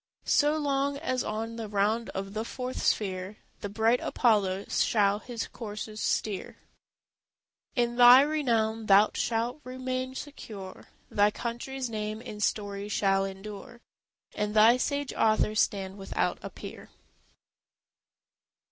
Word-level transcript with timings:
So 0.25 0.57
long 0.57 0.97
as 0.97 1.23
on 1.23 1.57
the 1.57 1.67
round 1.67 2.09
of 2.15 2.33
the 2.33 2.43
fourth 2.43 2.81
sphere 2.81 3.37
The 3.59 3.69
bright 3.69 3.99
Apollo 3.99 4.65
shall 4.69 5.19
his 5.19 5.45
coursers 5.45 6.01
steer, 6.01 6.57
In 7.75 7.97
thy 7.97 8.21
renown 8.21 8.87
thou 8.87 9.11
shalt 9.13 9.61
remain 9.63 10.15
secure, 10.15 10.87
Thy 11.11 11.29
country's 11.29 11.87
name 11.87 12.19
in 12.19 12.39
story 12.39 12.89
shall 12.89 13.25
endure, 13.25 13.79
And 14.33 14.55
thy 14.55 14.77
sage 14.77 15.13
author 15.13 15.53
stand 15.53 15.99
without 15.99 16.39
a 16.41 16.49
peer. 16.49 16.89